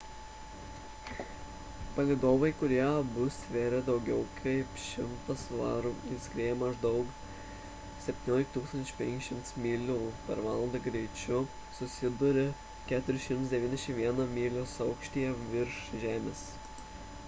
[1.97, 7.11] palydovai kurie abu svėrė daugiau kaip 1 000 svarų ir skriejo maždaug
[8.07, 11.43] 17 500 myl / val greičiu
[11.81, 12.47] susidūrė
[12.95, 16.43] 491 mylios aukštyje virš žemės